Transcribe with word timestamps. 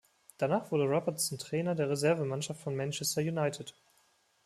Danach 0.39 0.71
wurde 0.71 0.85
Robertson 0.85 1.37
Trainer 1.37 1.75
der 1.75 1.87
Reservemannschaft 1.87 2.59
von 2.59 2.75
Manchester 2.75 3.21
United. 3.21 3.75